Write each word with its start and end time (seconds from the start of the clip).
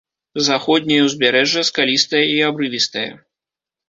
Заходняе 0.45 0.95
ўзбярэжжа 1.07 1.63
скалістае 1.69 2.21
і 2.31 2.39
абрывістае. 2.49 3.09